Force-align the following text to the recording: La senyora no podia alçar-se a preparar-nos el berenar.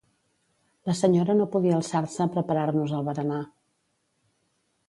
La 0.89 0.95
senyora 1.01 1.35
no 1.41 1.47
podia 1.57 1.75
alçar-se 1.81 2.25
a 2.25 2.29
preparar-nos 2.39 2.97
el 3.01 3.07
berenar. 3.11 3.41